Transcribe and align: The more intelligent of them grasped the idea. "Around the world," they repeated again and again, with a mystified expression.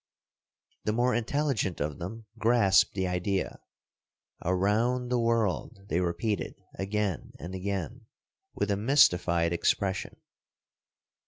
The 0.83 0.93
more 0.93 1.13
intelligent 1.13 1.79
of 1.79 1.99
them 1.99 2.25
grasped 2.39 2.95
the 2.95 3.05
idea. 3.07 3.59
"Around 4.43 5.09
the 5.09 5.19
world," 5.19 5.81
they 5.89 5.99
repeated 6.01 6.55
again 6.73 7.33
and 7.37 7.53
again, 7.53 8.07
with 8.55 8.71
a 8.71 8.77
mystified 8.77 9.53
expression. 9.53 10.15